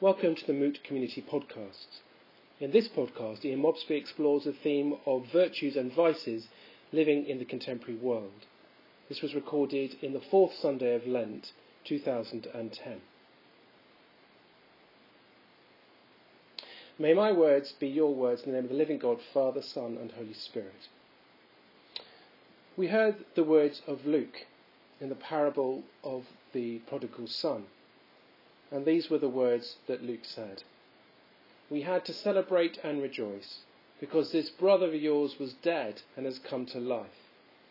Welcome 0.00 0.36
to 0.36 0.46
the 0.46 0.52
Moot 0.52 0.84
Community 0.84 1.24
Podcast. 1.28 1.98
In 2.60 2.70
this 2.70 2.86
podcast, 2.86 3.44
Ian 3.44 3.62
Mobsby 3.62 3.96
explores 3.96 4.44
the 4.44 4.52
theme 4.52 4.94
of 5.06 5.26
virtues 5.32 5.74
and 5.74 5.92
vices 5.92 6.46
living 6.92 7.26
in 7.26 7.40
the 7.40 7.44
contemporary 7.44 7.98
world. 7.98 8.46
This 9.08 9.22
was 9.22 9.34
recorded 9.34 9.96
in 10.00 10.12
the 10.12 10.20
fourth 10.20 10.54
Sunday 10.54 10.94
of 10.94 11.04
Lent, 11.04 11.50
2010. 11.82 13.00
May 16.96 17.12
my 17.12 17.32
words 17.32 17.72
be 17.72 17.88
your 17.88 18.14
words 18.14 18.42
in 18.42 18.52
the 18.52 18.56
name 18.56 18.66
of 18.66 18.70
the 18.70 18.76
living 18.76 18.98
God, 18.98 19.18
Father, 19.34 19.62
Son, 19.62 19.98
and 20.00 20.12
Holy 20.12 20.32
Spirit. 20.32 20.86
We 22.76 22.86
heard 22.86 23.24
the 23.34 23.42
words 23.42 23.82
of 23.88 24.06
Luke 24.06 24.46
in 25.00 25.08
the 25.08 25.16
parable 25.16 25.82
of 26.04 26.26
the 26.52 26.78
prodigal 26.86 27.26
son. 27.26 27.64
And 28.70 28.84
these 28.84 29.08
were 29.08 29.18
the 29.18 29.28
words 29.28 29.76
that 29.86 30.02
Luke 30.02 30.24
said. 30.24 30.62
We 31.70 31.82
had 31.82 32.04
to 32.06 32.12
celebrate 32.12 32.78
and 32.82 33.02
rejoice, 33.02 33.60
because 34.00 34.30
this 34.30 34.50
brother 34.50 34.86
of 34.86 34.94
yours 34.94 35.38
was 35.38 35.54
dead 35.54 36.02
and 36.16 36.26
has 36.26 36.38
come 36.38 36.66
to 36.66 36.78
life. 36.78 37.30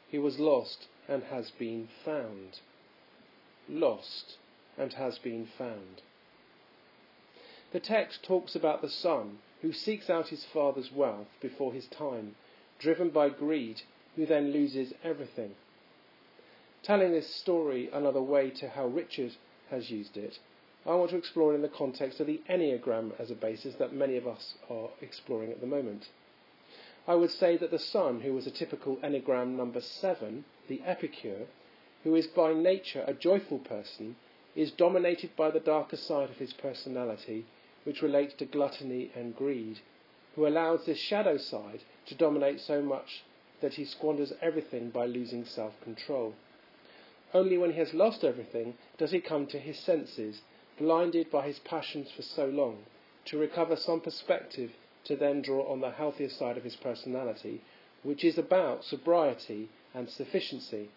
He 0.09 0.17
was 0.17 0.39
lost 0.39 0.87
and 1.07 1.23
has 1.23 1.51
been 1.51 1.87
found. 2.03 2.61
Lost 3.69 4.37
and 4.77 4.93
has 4.93 5.19
been 5.19 5.47
found. 5.57 6.01
The 7.71 7.79
text 7.79 8.23
talks 8.23 8.55
about 8.55 8.81
the 8.81 8.89
son 8.89 9.39
who 9.61 9.73
seeks 9.73 10.09
out 10.09 10.29
his 10.29 10.45
father's 10.45 10.91
wealth 10.91 11.27
before 11.41 11.73
his 11.73 11.87
time, 11.87 12.35
driven 12.79 13.09
by 13.09 13.29
greed, 13.29 13.81
who 14.15 14.25
then 14.25 14.51
loses 14.51 14.93
everything. 15.03 15.55
Telling 16.83 17.11
this 17.11 17.35
story 17.35 17.89
another 17.91 18.21
way 18.21 18.49
to 18.51 18.69
how 18.69 18.87
Richard 18.87 19.33
has 19.69 19.91
used 19.91 20.15
it, 20.15 20.39
I 20.87 20.95
want 20.95 21.09
to 21.09 21.17
explore 21.17 21.53
in 21.53 21.61
the 21.61 21.67
context 21.67 22.21
of 22.21 22.27
the 22.27 22.39
Enneagram 22.49 23.11
as 23.19 23.29
a 23.29 23.35
basis 23.35 23.75
that 23.75 23.91
many 23.91 24.15
of 24.15 24.25
us 24.25 24.53
are 24.69 24.87
exploring 25.01 25.51
at 25.51 25.59
the 25.59 25.67
moment. 25.67 26.07
I 27.05 27.15
would 27.15 27.31
say 27.31 27.57
that 27.57 27.71
the 27.71 27.79
son, 27.79 28.21
who 28.21 28.33
was 28.33 28.47
a 28.47 28.51
typical 28.51 28.95
Enneagram 29.03 29.57
number 29.57 29.81
seven, 29.81 30.45
the 30.69 30.81
epicure, 30.85 31.47
who 32.05 32.15
is 32.15 32.27
by 32.27 32.53
nature 32.53 33.03
a 33.05 33.13
joyful 33.13 33.59
person, 33.59 34.15
is 34.55 34.71
dominated 34.71 35.35
by 35.35 35.51
the 35.51 35.59
darker 35.59 35.97
side 35.97 36.29
of 36.29 36.37
his 36.37 36.53
personality, 36.53 37.45
which 37.83 38.01
relates 38.01 38.35
to 38.35 38.45
gluttony 38.45 39.11
and 39.13 39.35
greed, 39.35 39.81
who 40.35 40.47
allows 40.47 40.85
this 40.85 40.99
shadow 40.99 41.35
side 41.35 41.81
to 42.05 42.15
dominate 42.15 42.61
so 42.61 42.81
much 42.81 43.25
that 43.59 43.73
he 43.73 43.83
squanders 43.83 44.31
everything 44.41 44.89
by 44.89 45.05
losing 45.05 45.43
self 45.43 45.73
control. 45.81 46.33
Only 47.33 47.57
when 47.57 47.73
he 47.73 47.79
has 47.79 47.93
lost 47.93 48.23
everything 48.23 48.75
does 48.97 49.11
he 49.11 49.19
come 49.19 49.47
to 49.47 49.59
his 49.59 49.77
senses 49.77 50.41
blinded 50.77 51.29
by 51.31 51.47
his 51.47 51.59
passions 51.59 52.09
for 52.15 52.21
so 52.21 52.45
long, 52.45 52.85
to 53.25 53.37
recover 53.37 53.75
some 53.75 53.99
perspective 53.99 54.71
to 55.03 55.15
then 55.15 55.41
draw 55.41 55.71
on 55.71 55.81
the 55.81 55.91
healthier 55.91 56.29
side 56.29 56.57
of 56.57 56.63
his 56.63 56.75
personality, 56.75 57.61
which 58.03 58.23
is 58.23 58.37
about 58.37 58.83
sobriety 58.83 59.69
and 59.93 60.09
sufficiency, 60.09 60.89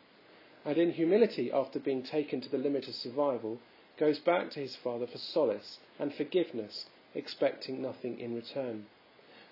and 0.64 0.76
in 0.76 0.92
humility, 0.92 1.50
after 1.50 1.78
being 1.78 2.02
taken 2.02 2.40
to 2.40 2.48
the 2.50 2.58
limit 2.58 2.86
of 2.86 2.94
survival, 2.94 3.58
goes 3.98 4.18
back 4.18 4.50
to 4.50 4.60
his 4.60 4.76
father 4.76 5.06
for 5.06 5.18
solace 5.18 5.78
and 5.98 6.14
forgiveness, 6.14 6.86
expecting 7.14 7.80
nothing 7.80 8.18
in 8.20 8.34
return, 8.34 8.86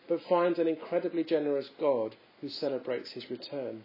but 0.09 0.20
finds 0.23 0.59
an 0.59 0.69
incredibly 0.69 1.25
generous 1.25 1.70
God 1.81 2.15
who 2.41 2.48
celebrates 2.48 3.13
his 3.13 3.31
return. 3.31 3.83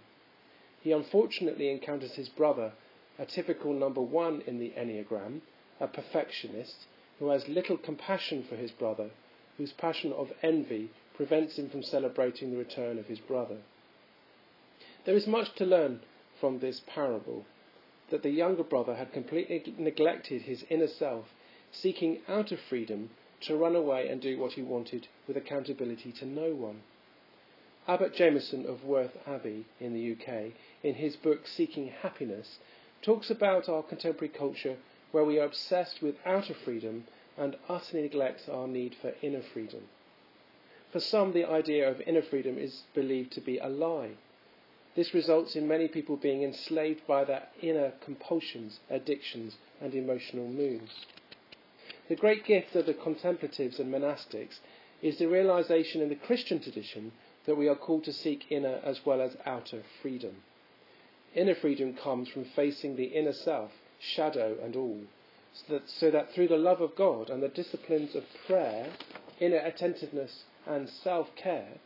He 0.82 0.92
unfortunately 0.92 1.70
encounters 1.70 2.14
his 2.14 2.30
brother, 2.30 2.74
a 3.18 3.26
typical 3.26 3.74
number 3.74 4.02
one 4.02 4.42
in 4.46 4.60
the 4.60 4.74
Enneagram, 4.78 5.42
a 5.80 5.88
perfectionist 5.88 6.86
who 7.20 7.30
has 7.30 7.48
little 7.48 7.78
compassion 7.78 8.44
for 8.48 8.56
his 8.56 8.72
brother, 8.72 9.10
whose 9.58 9.72
passion 9.74 10.12
of 10.14 10.32
envy 10.42 10.90
prevents 11.16 11.58
him 11.58 11.70
from 11.70 11.84
celebrating 11.84 12.52
the 12.52 12.58
return 12.58 12.98
of 12.98 13.06
his 13.06 13.20
brother. 13.20 13.58
There 15.06 15.16
is 15.16 15.28
much 15.28 15.54
to 15.56 15.66
learn 15.66 16.02
from 16.40 16.60
this 16.60 16.82
parable 16.88 17.46
that 18.10 18.24
the 18.24 18.30
younger 18.30 18.64
brother 18.64 18.96
had 18.96 19.14
completely 19.14 19.74
neglected 19.78 20.44
his 20.44 20.66
inner 20.70 20.88
self, 20.88 21.26
seeking 21.72 22.20
out 22.28 22.52
of 22.52 22.60
freedom 22.60 23.10
to 23.42 23.56
run 23.56 23.76
away 23.76 24.08
and 24.08 24.22
do 24.22 24.38
what 24.38 24.54
he 24.54 24.62
wanted 24.62 25.08
with 25.28 25.38
accountability 25.38 26.12
to 26.12 26.26
no 26.26 26.54
one. 26.54 26.82
Abbot 27.88 28.14
Jamison 28.14 28.66
of 28.66 28.86
Worth 28.86 29.18
Abbey 29.28 29.66
in 29.80 29.94
the 29.94 30.14
UK, 30.14 30.54
in 30.84 30.96
his 30.96 31.16
book 31.18 31.48
Seeking 31.48 31.88
Happiness, 32.02 32.60
talks 33.02 33.30
about 33.30 33.68
our 33.68 33.84
contemporary 33.84 34.30
culture 34.30 34.78
where 35.14 35.24
we 35.24 35.40
are 35.40 35.46
obsessed 35.46 36.02
with 36.02 36.16
outer 36.26 36.56
freedom 36.56 37.06
and 37.38 37.56
utterly 37.70 38.02
neglect 38.02 38.50
our 38.50 38.68
need 38.68 38.96
for 39.00 39.14
inner 39.22 39.44
freedom. 39.44 39.84
For 40.92 41.00
some, 41.00 41.34
the 41.34 41.46
idea 41.46 41.90
of 41.90 42.02
inner 42.02 42.24
freedom 42.24 42.58
is 42.58 42.82
believed 42.96 43.32
to 43.34 43.42
be 43.42 43.60
a 43.60 43.70
lie. 43.70 44.14
This 44.96 45.14
results 45.14 45.56
in 45.56 45.68
many 45.68 45.88
people 45.88 46.18
being 46.18 46.42
enslaved 46.42 47.06
by 47.06 47.26
their 47.26 47.48
inner 47.62 47.94
compulsions, 48.04 48.80
addictions, 48.90 49.58
and 49.80 49.94
emotional 49.94 50.48
moods. 50.48 51.06
The 52.10 52.16
great 52.16 52.44
gift 52.44 52.76
of 52.76 52.88
the 52.88 52.96
contemplatives 52.96 53.80
and 53.80 53.94
monastics 53.94 54.60
is 55.04 55.20
the 55.20 55.28
realization 55.28 56.02
in 56.02 56.10
the 56.10 56.16
Christian 56.16 56.60
tradition 56.60 57.12
that 57.46 57.56
we 57.56 57.68
are 57.68 57.76
called 57.76 58.04
to 58.06 58.14
seek 58.14 58.52
inner 58.52 58.80
as 58.84 59.06
well 59.06 59.22
as 59.22 59.38
outer 59.46 59.84
freedom. 60.02 60.38
Inner 61.36 61.56
freedom 61.56 61.94
comes 61.94 62.30
from 62.30 62.46
facing 62.46 62.96
the 62.96 63.06
inner 63.06 63.34
self 63.34 63.72
shadow 64.04 64.58
and 64.64 64.76
all, 64.76 65.02
so 65.54 65.74
that, 65.74 65.90
so 65.90 66.12
that 66.12 66.34
through 66.34 66.48
the 66.48 66.58
love 66.58 66.82
of 66.82 66.96
God 66.96 67.30
and 67.30 67.42
the 67.42 67.48
disciplines 67.48 68.16
of 68.16 68.24
prayer, 68.48 68.92
inner 69.40 69.58
attentiveness, 69.58 70.44
and 70.66 70.90
self 70.90 71.36
care, 71.36 71.80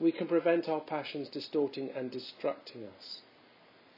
we 0.00 0.12
can 0.12 0.26
prevent 0.26 0.68
our 0.68 0.80
passions 0.80 1.28
distorting 1.28 1.90
and 1.94 2.10
destructing 2.10 2.88
us. 2.98 3.20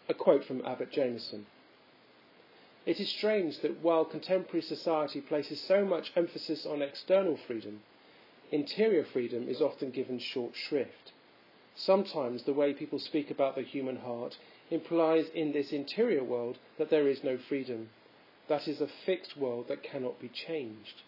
A 0.09 0.15
quote 0.15 0.45
from 0.45 0.65
Abbot 0.67 0.93
Jamison. 0.93 1.47
It 2.85 3.01
is 3.01 3.09
strange 3.09 3.61
that 3.61 3.81
while 3.81 4.05
contemporary 4.05 4.61
society 4.61 5.23
places 5.23 5.61
so 5.61 5.87
much 5.87 6.13
emphasis 6.15 6.67
on 6.67 6.83
external 6.83 7.39
freedom, 7.47 7.83
interior 8.53 9.05
freedom 9.05 9.49
is 9.49 9.63
often 9.63 9.91
given 9.91 10.19
short 10.19 10.55
shrift. 10.55 11.13
Sometimes 11.77 12.45
the 12.45 12.53
way 12.53 12.73
people 12.73 12.99
speak 12.99 13.31
about 13.31 13.57
the 13.57 13.63
human 13.63 13.97
heart 13.97 14.37
implies 14.71 15.29
in 15.35 15.53
this 15.53 15.73
interior 15.73 16.23
world 16.23 16.59
that 16.79 16.89
there 16.91 17.09
is 17.09 17.25
no 17.25 17.37
freedom. 17.37 17.91
That 18.49 18.69
is 18.69 18.81
a 18.81 18.89
fixed 19.05 19.37
world 19.37 19.69
that 19.69 19.83
cannot 19.83 20.21
be 20.21 20.29
changed. 20.29 21.03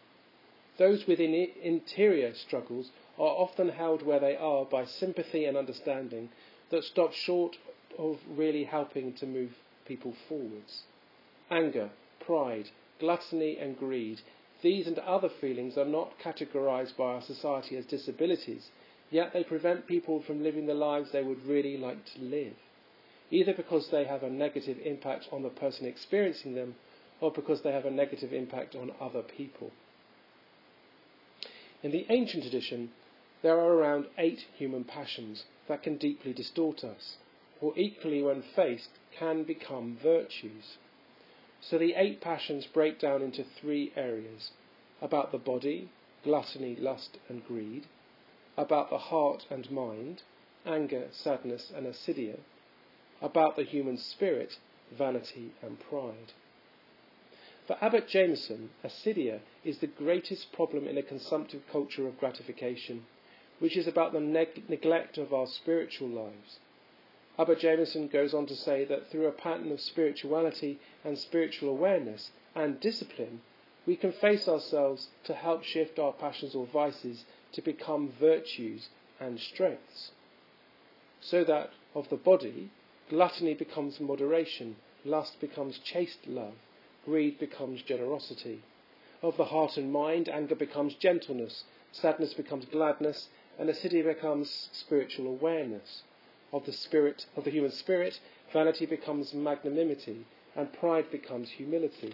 Those 0.79 1.07
with 1.07 1.21
interior 1.21 2.35
struggles 2.35 2.91
are 3.19 3.29
often 3.29 3.69
held 3.71 4.03
where 4.03 4.21
they 4.21 4.37
are 4.37 4.65
by 4.65 4.85
sympathy 4.85 5.45
and 5.45 5.57
understanding 5.57 6.31
that 6.71 6.85
stop 6.85 7.13
short 7.13 7.57
of 7.99 8.19
really 8.29 8.65
helping 8.65 9.15
to 9.15 9.27
move 9.27 9.53
people 9.87 10.15
forwards. 10.29 10.83
Anger, 11.51 11.91
pride, 12.21 12.71
gluttony, 12.99 13.57
and 13.57 13.79
greed, 13.79 14.21
these 14.63 14.87
and 14.87 14.99
other 14.99 15.29
feelings 15.29 15.79
are 15.79 15.85
not 15.85 16.19
categorized 16.19 16.97
by 16.97 17.15
our 17.15 17.23
society 17.23 17.77
as 17.77 17.87
disabilities, 17.87 18.69
yet 19.11 19.33
they 19.33 19.45
prevent 19.45 19.87
people 19.87 20.23
from 20.23 20.43
living 20.43 20.67
the 20.67 20.75
lives 20.75 21.11
they 21.13 21.23
would 21.23 21.45
really 21.45 21.77
like 21.77 22.05
to 22.05 22.21
live 22.21 22.55
either 23.31 23.53
because 23.53 23.89
they 23.91 24.05
have 24.05 24.23
a 24.23 24.31
negative 24.31 24.79
impact 24.85 25.27
on 25.33 25.43
the 25.43 25.49
person 25.49 25.87
experiencing 25.87 26.55
them 26.55 26.75
or 27.21 27.31
because 27.33 27.63
they 27.63 27.73
have 27.73 27.85
a 27.85 27.91
negative 27.91 28.33
impact 28.33 28.75
on 28.75 28.93
other 29.01 29.23
people. 29.23 29.71
In 31.83 31.91
the 31.91 32.07
ancient 32.11 32.43
tradition, 32.43 32.91
there 33.43 33.59
are 33.59 33.73
around 33.73 34.07
eight 34.19 34.41
human 34.57 34.85
passions 34.85 35.45
that 35.69 35.83
can 35.83 35.97
deeply 35.97 36.33
distort 36.33 36.85
us, 36.85 37.17
or 37.61 37.73
equally, 37.77 38.23
when 38.23 38.43
faced, 38.55 38.89
can 39.19 39.45
become 39.45 39.99
virtues. 40.03 40.77
So 41.61 41.79
the 41.79 41.95
eight 41.97 42.21
passions 42.21 42.67
break 42.67 43.01
down 43.01 43.23
into 43.23 43.45
three 43.61 43.93
areas 43.97 44.51
about 45.01 45.33
the 45.33 45.39
body, 45.39 45.91
gluttony, 46.23 46.77
lust, 46.77 47.19
and 47.29 47.47
greed, 47.47 47.87
about 48.57 48.91
the 48.91 48.99
heart 48.99 49.47
and 49.51 49.71
mind, 49.71 50.23
anger, 50.65 51.09
sadness, 51.11 51.71
and 51.75 51.87
acedia 51.87 52.39
about 53.23 53.57
the 53.57 53.63
human 53.63 53.97
spirit, 53.97 54.59
vanity, 54.97 55.53
and 55.63 55.79
pride. 55.81 56.33
For 57.67 57.77
Abbot 57.81 58.07
Jamison, 58.07 58.71
acedia 58.85 59.41
is 59.65 59.79
the 59.79 59.87
greatest 59.87 60.53
problem 60.53 60.87
in 60.87 60.97
a 60.97 61.03
consumptive 61.03 61.63
culture 61.71 62.07
of 62.07 62.19
gratification, 62.19 63.07
which 63.59 63.77
is 63.77 63.87
about 63.87 64.13
the 64.13 64.21
neg- 64.21 64.69
neglect 64.69 65.19
of 65.19 65.35
our 65.35 65.47
spiritual 65.47 66.09
lives. 66.09 66.59
Abbot 67.39 67.59
Jamison 67.59 68.09
goes 68.09 68.33
on 68.33 68.47
to 68.47 68.57
say 68.57 68.85
that 68.85 69.11
through 69.11 69.27
a 69.27 69.33
pattern 69.33 69.73
of 69.73 69.81
spirituality 69.81 70.79
and 71.05 71.19
spiritual 71.19 71.71
awareness 71.71 72.31
and 72.55 72.81
discipline, 72.81 73.41
we 73.85 73.97
can 73.97 74.13
face 74.13 74.49
ourselves 74.49 75.09
to 75.25 75.35
help 75.35 75.63
shift 75.63 75.99
our 75.99 76.13
passions 76.13 76.55
or 76.55 76.67
vices 76.67 77.25
to 77.57 77.63
become 77.63 78.13
virtues 78.21 78.91
and 79.19 79.41
strengths. 79.41 80.13
So 81.21 81.43
that 81.45 81.71
of 81.95 82.09
the 82.11 82.17
body, 82.17 82.71
Gluttony 83.09 83.55
becomes 83.55 83.99
moderation, 83.99 84.77
lust 85.05 85.41
becomes 85.41 85.79
chaste 85.79 86.27
love, 86.27 86.55
greed 87.07 87.39
becomes 87.39 87.81
generosity. 87.81 88.63
of 89.23 89.39
the 89.39 89.47
heart 89.47 89.79
and 89.79 89.91
mind, 89.91 90.29
anger 90.29 90.55
becomes 90.55 90.95
gentleness, 90.95 91.65
sadness 91.93 92.35
becomes 92.35 92.67
gladness, 92.67 93.29
and 93.59 93.71
acedia 93.71 94.05
becomes 94.05 94.69
spiritual 94.73 95.27
awareness. 95.27 96.03
Of 96.53 96.67
the 96.67 96.73
spirit, 96.73 97.25
of 97.37 97.45
the 97.45 97.51
human 97.51 97.73
spirit, 97.73 98.21
vanity 98.53 98.85
becomes 98.85 99.33
magnanimity, 99.33 100.27
and 100.55 100.73
pride 100.75 101.11
becomes 101.11 101.49
humility. 101.49 102.13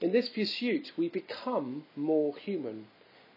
In 0.00 0.12
this 0.12 0.28
pursuit, 0.28 0.92
we 0.96 1.08
become 1.08 1.84
more 1.96 2.36
human, 2.36 2.86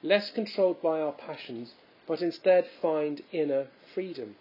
less 0.04 0.30
controlled 0.30 0.82
by 0.82 1.00
our 1.00 1.14
passions, 1.14 1.74
but 2.06 2.22
instead 2.22 2.68
find 2.82 3.24
inner 3.32 3.68
freedom. 3.94 4.36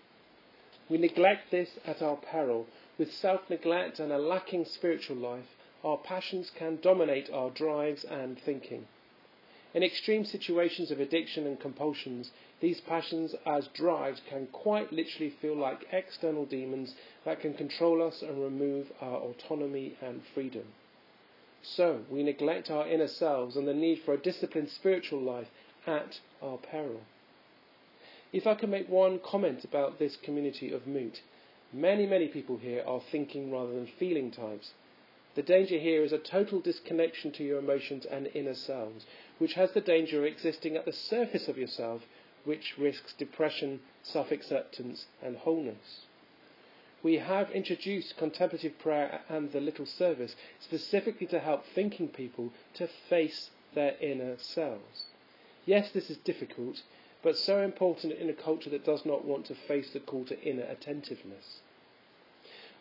We 0.88 0.98
neglect 0.98 1.50
this 1.52 1.78
at 1.86 2.02
our 2.02 2.16
peril. 2.16 2.66
With 2.98 3.12
self 3.12 3.48
neglect 3.48 4.00
and 4.00 4.12
a 4.12 4.18
lacking 4.18 4.64
spiritual 4.64 5.16
life, 5.16 5.56
our 5.84 5.96
passions 5.96 6.50
can 6.50 6.80
dominate 6.82 7.30
our 7.30 7.50
drives 7.50 8.04
and 8.04 8.38
thinking. 8.38 8.86
In 9.74 9.82
extreme 9.82 10.24
situations 10.24 10.90
of 10.90 11.00
addiction 11.00 11.46
and 11.46 11.58
compulsions, 11.58 12.30
these 12.60 12.80
passions 12.80 13.34
as 13.46 13.68
drives 13.68 14.20
can 14.28 14.48
quite 14.48 14.92
literally 14.92 15.30
feel 15.30 15.56
like 15.56 15.86
external 15.90 16.44
demons 16.44 16.94
that 17.24 17.40
can 17.40 17.54
control 17.54 18.02
us 18.06 18.20
and 18.20 18.42
remove 18.42 18.92
our 19.00 19.18
autonomy 19.18 19.96
and 20.02 20.22
freedom. 20.34 20.64
So, 21.62 22.04
we 22.10 22.22
neglect 22.22 22.70
our 22.70 22.88
inner 22.88 23.06
selves 23.06 23.56
and 23.56 23.68
the 23.68 23.74
need 23.74 24.02
for 24.02 24.14
a 24.14 24.18
disciplined 24.18 24.70
spiritual 24.70 25.20
life 25.20 25.48
at 25.86 26.20
our 26.42 26.58
peril. 26.58 27.02
If 28.32 28.46
I 28.46 28.54
can 28.54 28.70
make 28.70 28.88
one 28.88 29.20
comment 29.20 29.64
about 29.64 29.98
this 29.98 30.16
community 30.16 30.72
of 30.72 30.86
Moot, 30.86 31.22
many, 31.72 32.06
many 32.06 32.28
people 32.28 32.56
here 32.56 32.82
are 32.86 33.00
thinking 33.00 33.52
rather 33.52 33.72
than 33.72 33.86
feeling 33.86 34.30
types. 34.30 34.72
The 35.34 35.42
danger 35.42 35.78
here 35.78 36.02
is 36.02 36.12
a 36.12 36.18
total 36.18 36.60
disconnection 36.60 37.30
to 37.32 37.44
your 37.44 37.58
emotions 37.58 38.04
and 38.06 38.26
inner 38.34 38.54
selves, 38.54 39.06
which 39.38 39.54
has 39.54 39.72
the 39.72 39.80
danger 39.80 40.18
of 40.18 40.24
existing 40.24 40.76
at 40.76 40.84
the 40.84 40.92
surface 40.92 41.48
of 41.48 41.56
yourself, 41.56 42.02
which 42.44 42.76
risks 42.76 43.12
depression, 43.12 43.80
self 44.02 44.30
acceptance, 44.30 45.06
and 45.22 45.36
wholeness. 45.36 46.06
We 47.02 47.18
have 47.18 47.50
introduced 47.50 48.16
contemplative 48.16 48.78
prayer 48.78 49.22
and 49.28 49.50
the 49.50 49.60
little 49.60 49.86
service 49.86 50.36
specifically 50.60 51.26
to 51.28 51.40
help 51.40 51.64
thinking 51.66 52.08
people 52.08 52.52
to 52.74 52.86
face 52.86 53.50
their 53.74 53.96
inner 54.00 54.36
selves. 54.38 55.06
Yes, 55.66 55.90
this 55.90 56.10
is 56.10 56.16
difficult, 56.18 56.82
but 57.22 57.36
so 57.36 57.60
important 57.60 58.12
in 58.12 58.30
a 58.30 58.34
culture 58.34 58.70
that 58.70 58.84
does 58.84 59.04
not 59.04 59.24
want 59.24 59.46
to 59.46 59.54
face 59.54 59.90
the 59.92 60.00
call 60.00 60.24
to 60.26 60.40
inner 60.42 60.62
attentiveness. 60.64 61.60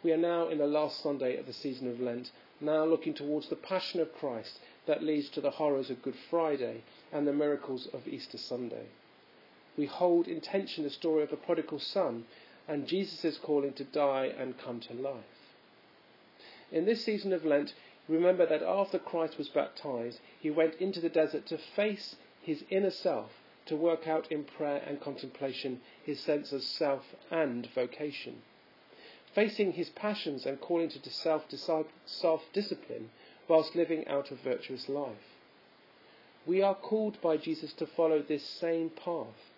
We 0.03 0.11
are 0.11 0.17
now 0.17 0.49
in 0.49 0.57
the 0.57 0.67
last 0.67 1.01
Sunday 1.01 1.37
of 1.37 1.45
the 1.45 1.53
season 1.53 1.87
of 1.89 1.99
Lent, 1.99 2.31
now 2.59 2.85
looking 2.85 3.13
towards 3.13 3.49
the 3.49 3.55
Passion 3.55 3.99
of 3.99 4.13
Christ 4.13 4.59
that 4.85 5.03
leads 5.03 5.29
to 5.29 5.41
the 5.41 5.51
horrors 5.51 5.89
of 5.89 6.01
Good 6.01 6.15
Friday 6.29 6.83
and 7.11 7.27
the 7.27 7.33
miracles 7.33 7.87
of 7.93 8.07
Easter 8.07 8.37
Sunday. 8.37 8.85
We 9.77 9.85
hold 9.85 10.27
in 10.27 10.41
tension 10.41 10.83
the 10.83 10.89
story 10.89 11.23
of 11.23 11.29
the 11.29 11.37
prodigal 11.37 11.79
son 11.79 12.25
and 12.71 12.87
Jesus' 12.87 13.37
calling 13.37 13.73
to 13.73 13.83
die 13.83 14.31
and 14.37 14.57
come 14.57 14.79
to 14.79 14.93
life. 14.93 15.57
In 16.71 16.85
this 16.85 17.03
season 17.03 17.33
of 17.33 17.43
Lent, 17.43 17.73
remember 18.07 18.45
that 18.45 18.63
after 18.63 18.97
Christ 18.97 19.37
was 19.37 19.49
baptized, 19.49 20.19
he 20.39 20.49
went 20.49 20.75
into 20.75 21.01
the 21.01 21.09
desert 21.09 21.45
to 21.47 21.57
face 21.57 22.15
his 22.41 22.63
inner 22.69 22.91
self, 22.91 23.31
to 23.65 23.75
work 23.75 24.07
out 24.07 24.31
in 24.31 24.43
prayer 24.43 24.81
and 24.87 25.01
contemplation 25.01 25.81
his 26.03 26.19
sense 26.19 26.51
of 26.51 26.63
self 26.63 27.03
and 27.29 27.67
vocation 27.75 28.41
facing 29.33 29.73
his 29.73 29.89
passions 29.89 30.45
and 30.45 30.59
calling 30.59 30.89
to 30.89 31.09
self-discipline 32.05 33.09
whilst 33.47 33.75
living 33.75 34.07
out 34.07 34.31
a 34.31 34.35
virtuous 34.35 34.89
life. 34.89 35.37
We 36.45 36.61
are 36.61 36.75
called 36.75 37.21
by 37.21 37.37
Jesus 37.37 37.73
to 37.73 37.85
follow 37.85 38.21
this 38.21 38.45
same 38.45 38.89
path. 38.89 39.50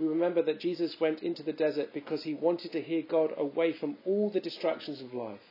We 0.00 0.06
remember 0.06 0.40
that 0.40 0.60
Jesus 0.60 0.98
went 0.98 1.22
into 1.22 1.42
the 1.42 1.52
desert 1.52 1.92
because 1.92 2.22
he 2.22 2.32
wanted 2.32 2.72
to 2.72 2.80
hear 2.80 3.02
God 3.02 3.34
away 3.36 3.74
from 3.74 3.98
all 4.06 4.30
the 4.30 4.40
distractions 4.40 5.02
of 5.02 5.12
life 5.12 5.42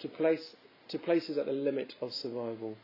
to, 0.00 0.08
place, 0.08 0.56
to 0.88 0.98
places 0.98 1.38
at 1.38 1.46
the 1.46 1.52
limit 1.52 1.94
of 2.00 2.12
survival. 2.12 2.76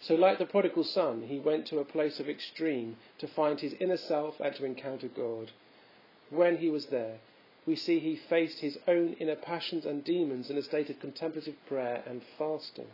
So, 0.00 0.14
like 0.14 0.38
the 0.38 0.46
prodigal 0.46 0.84
son, 0.84 1.22
he 1.22 1.40
went 1.40 1.66
to 1.66 1.80
a 1.80 1.84
place 1.84 2.20
of 2.20 2.28
extreme 2.28 2.96
to 3.18 3.26
find 3.26 3.58
his 3.58 3.74
inner 3.80 3.96
self 3.96 4.38
and 4.38 4.54
to 4.54 4.64
encounter 4.64 5.08
God. 5.08 5.50
When 6.30 6.58
he 6.58 6.70
was 6.70 6.86
there, 6.86 7.18
we 7.66 7.74
see 7.74 7.98
he 7.98 8.14
faced 8.14 8.60
his 8.60 8.78
own 8.86 9.14
inner 9.14 9.36
passions 9.36 9.84
and 9.84 10.04
demons 10.04 10.48
in 10.48 10.56
a 10.56 10.62
state 10.62 10.90
of 10.90 11.00
contemplative 11.00 11.56
prayer 11.66 12.04
and 12.06 12.22
fasting. 12.38 12.88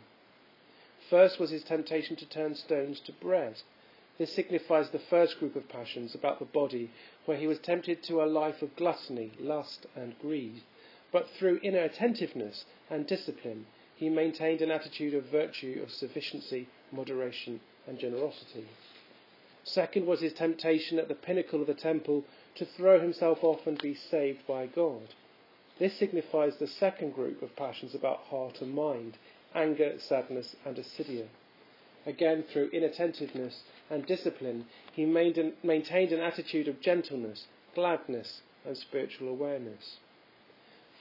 First 1.07 1.39
was 1.39 1.51
his 1.51 1.63
temptation 1.63 2.15
to 2.15 2.25
turn 2.25 2.55
stones 2.55 2.99
to 3.01 3.11
bread. 3.11 3.61
This 4.19 4.33
signifies 4.33 4.89
the 4.89 4.99
first 4.99 5.39
group 5.39 5.55
of 5.55 5.69
passions 5.69 6.13
about 6.13 6.39
the 6.39 6.45
body, 6.45 6.91
where 7.23 7.37
he 7.37 7.47
was 7.47 7.57
tempted 7.57 8.03
to 8.03 8.21
a 8.21 8.25
life 8.25 8.61
of 8.61 8.75
gluttony, 8.75 9.31
lust, 9.39 9.85
and 9.95 10.19
greed. 10.19 10.61
But 11.09 11.29
through 11.29 11.61
inner 11.63 11.83
attentiveness 11.85 12.65
and 12.89 13.07
discipline, 13.07 13.65
he 13.95 14.09
maintained 14.09 14.61
an 14.61 14.71
attitude 14.71 15.13
of 15.13 15.23
virtue, 15.31 15.79
of 15.81 15.91
sufficiency, 15.91 16.67
moderation, 16.91 17.61
and 17.87 17.97
generosity. 17.97 18.67
Second 19.63 20.05
was 20.05 20.19
his 20.19 20.33
temptation 20.33 20.99
at 20.99 21.07
the 21.07 21.15
pinnacle 21.15 21.61
of 21.61 21.67
the 21.67 21.73
temple 21.73 22.25
to 22.55 22.65
throw 22.65 22.99
himself 22.99 23.41
off 23.41 23.65
and 23.65 23.81
be 23.81 23.93
saved 23.93 24.45
by 24.45 24.67
God. 24.67 25.13
This 25.77 25.97
signifies 25.97 26.57
the 26.57 26.67
second 26.67 27.13
group 27.13 27.41
of 27.41 27.55
passions 27.55 27.95
about 27.95 28.19
heart 28.25 28.59
and 28.61 28.73
mind 28.73 29.17
anger, 29.55 29.97
sadness, 29.97 30.57
and 30.65 30.75
acedia. 30.75 31.27
Again, 32.05 32.43
through 32.43 32.69
inattentiveness 32.69 33.63
and 33.89 34.05
discipline, 34.05 34.67
he 34.93 35.05
maintained 35.05 36.11
an 36.11 36.19
attitude 36.19 36.67
of 36.67 36.81
gentleness, 36.81 37.47
gladness, 37.75 38.41
and 38.65 38.77
spiritual 38.77 39.27
awareness. 39.27 39.97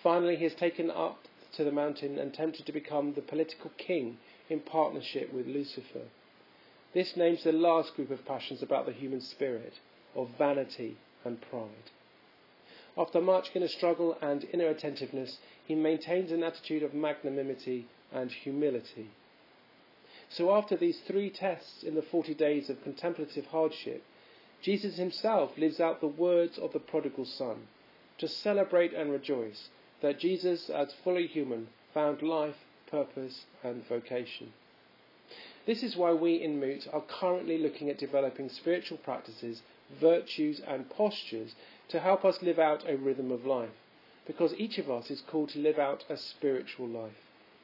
Finally, 0.02 0.36
he 0.36 0.44
is 0.44 0.54
taken 0.54 0.90
up 0.90 1.18
to 1.54 1.64
the 1.64 1.72
mountain 1.72 2.18
and 2.18 2.34
tempted 2.34 2.66
to 2.66 2.72
become 2.72 3.14
the 3.14 3.22
political 3.22 3.70
king 3.78 4.18
in 4.48 4.60
partnership 4.60 5.32
with 5.32 5.46
Lucifer. 5.46 6.04
This 6.94 7.16
names 7.16 7.44
the 7.44 7.52
last 7.52 7.94
group 7.94 8.10
of 8.10 8.24
passions 8.24 8.62
about 8.62 8.86
the 8.86 8.92
human 8.92 9.20
spirit, 9.20 9.74
of 10.14 10.30
vanity, 10.38 10.96
and 11.24 11.40
pride. 11.40 11.90
After 12.96 13.20
much 13.20 13.50
inner 13.54 13.68
struggle 13.68 14.16
and 14.20 14.44
inner 14.52 14.68
attentiveness, 14.68 15.38
he 15.64 15.74
maintains 15.74 16.32
an 16.32 16.42
attitude 16.42 16.82
of 16.82 16.94
magnanimity 16.94 17.86
and 18.12 18.30
humility. 18.30 19.10
So, 20.30 20.54
after 20.54 20.76
these 20.76 21.00
three 21.00 21.30
tests 21.30 21.82
in 21.82 21.94
the 21.94 22.02
40 22.02 22.34
days 22.34 22.69
of 22.69 22.82
contemplative 22.82 23.47
hardship, 23.47 24.02
Jesus 24.61 24.97
himself 24.97 25.56
lives 25.56 25.80
out 25.80 26.00
the 26.00 26.06
words 26.06 26.58
of 26.58 26.73
the 26.73 26.80
prodigal 26.80 27.25
son 27.25 27.68
to 28.18 28.28
celebrate 28.28 28.92
and 28.92 29.11
rejoice 29.11 29.68
that 30.00 30.18
Jesus, 30.18 30.68
as 30.68 30.92
fully 31.04 31.26
human, 31.26 31.68
found 31.94 32.23
life, 32.23 32.56
purpose, 32.90 33.44
and 33.62 33.87
vocation. 33.88 34.52
This 35.66 35.82
is 35.82 35.97
why 35.97 36.12
we 36.12 36.35
in 36.42 36.61
Moot 36.61 36.88
are 36.92 37.02
currently 37.02 37.58
looking 37.58 37.88
at 37.90 37.99
developing 37.99 38.49
spiritual 38.49 38.99
practices 38.99 39.62
virtues, 40.00 40.61
and 40.66 40.90
postures 40.90 41.54
to 41.88 42.00
help 42.00 42.25
us 42.25 42.42
live 42.42 42.58
out 42.58 42.88
a 42.88 42.97
rhythm 42.97 43.30
of 43.30 43.47
life. 43.47 43.70
Because 44.26 44.52
each 44.54 44.78
of 44.78 44.90
us 44.90 45.11
is 45.11 45.23
called 45.23 45.49
to 45.50 45.58
live 45.58 45.78
out 45.78 46.04
a 46.08 46.16
spiritual 46.16 46.87
life, 46.87 47.16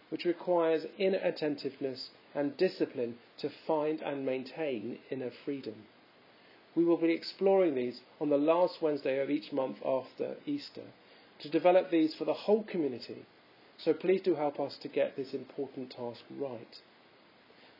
which 0.09 0.25
requires 0.25 0.87
inner 0.99 1.21
attentiveness 1.23 2.11
and 2.35 2.57
discipline 2.57 3.17
to 3.39 3.51
find 3.67 4.01
and 4.03 4.27
maintain 4.27 4.99
inner 5.11 5.31
freedom. 5.45 5.75
We 6.75 6.85
will 6.85 6.97
be 6.97 7.13
exploring 7.13 7.75
these 7.75 8.01
on 8.21 8.31
the 8.31 8.37
last 8.39 8.83
Wednesday 8.83 9.21
of 9.21 9.31
each 9.31 9.53
month 9.53 9.79
after 9.85 10.37
Easter 10.45 10.83
to 11.41 11.49
develop 11.49 11.91
these 11.91 12.15
for 12.15 12.25
the 12.25 12.33
whole 12.33 12.65
community. 12.65 13.27
So 13.79 13.93
please 13.93 14.23
do 14.23 14.35
help 14.35 14.59
us 14.59 14.77
to 14.79 14.89
get 14.89 15.17
this 15.17 15.35
important 15.35 15.91
task 15.91 16.23
right. 16.37 16.81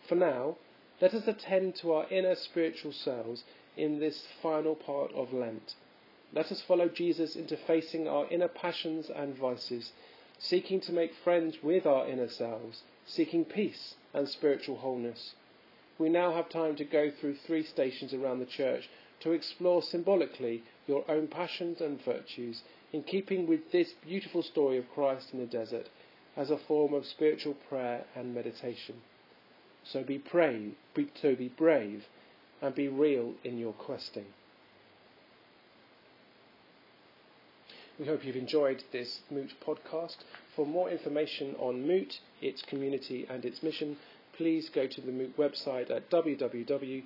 For 0.09 0.15
now, 0.15 0.57
let 1.01 1.15
us 1.15 1.27
attend 1.27 1.75
to 1.77 1.93
our 1.93 2.09
inner 2.09 2.37
spiritual 2.37 2.93
selves 2.93 3.43
in 3.77 3.99
this 3.99 4.27
final 4.43 4.77
part 4.77 5.13
of 5.13 5.33
Lent. 5.33 5.75
Let 6.33 6.53
us 6.53 6.61
follow 6.61 6.89
Jesus 6.89 7.37
into 7.37 7.57
facing 7.57 8.07
our 8.07 8.29
inner 8.29 8.49
passions 8.49 9.11
and 9.15 9.37
vices, 9.37 9.93
seeking 10.39 10.81
to 10.83 10.93
make 10.93 11.13
friends 11.15 11.57
with 11.63 11.87
our 11.87 12.09
inner 12.09 12.29
selves, 12.29 12.83
seeking 13.07 13.45
peace 13.45 13.95
and 14.15 14.29
spiritual 14.29 14.77
wholeness. 14.77 15.35
We 15.99 16.09
now 16.09 16.33
have 16.33 16.49
time 16.49 16.77
to 16.77 16.85
go 16.85 17.11
through 17.11 17.37
three 17.47 17.65
stations 17.65 18.15
around 18.15 18.39
the 18.39 18.47
church 18.47 18.89
to 19.21 19.33
explore 19.33 19.83
symbolically 19.83 20.63
your 20.87 21.05
own 21.11 21.29
passions 21.29 21.81
and 21.81 22.03
virtues 22.05 22.63
in 22.93 23.03
keeping 23.03 23.47
with 23.47 23.73
this 23.73 23.93
beautiful 24.07 24.43
story 24.43 24.79
of 24.79 24.91
Christ 24.95 25.29
in 25.33 25.41
the 25.41 25.47
desert 25.47 25.89
as 26.37 26.51
a 26.51 26.59
form 26.59 26.95
of 26.95 27.07
spiritual 27.07 27.55
prayer 27.69 28.05
and 28.15 28.35
meditation. 28.35 28.97
So 29.85 30.03
be 30.03 30.19
brave, 30.19 30.75
so 31.21 31.35
be 31.35 31.49
brave 31.49 32.05
and 32.63 32.75
be 32.75 32.89
real 32.89 33.35
in 33.45 33.59
your 33.59 33.73
questing. 33.73 34.27
We 37.99 38.07
hope 38.07 38.25
you've 38.25 38.35
enjoyed 38.35 38.83
this 38.91 39.21
Moot 39.31 39.53
podcast. 39.65 40.17
For 40.57 40.67
more 40.67 40.91
information 40.91 41.55
on 41.61 41.87
Moot, 41.87 42.19
its 42.43 42.61
community, 42.63 43.25
and 43.31 43.45
its 43.45 43.63
mission, 43.63 43.97
please 44.37 44.69
go 44.69 44.89
to 44.89 45.01
the 45.01 45.13
Moot 45.13 45.37
website 45.37 45.91
at 45.91 46.11
www.moot.uk.net. 46.11 47.05